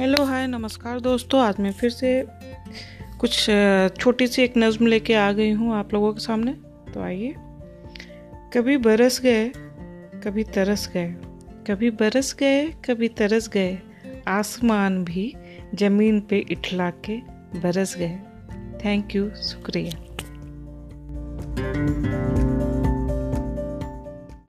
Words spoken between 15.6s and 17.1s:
ज़मीन पे इठला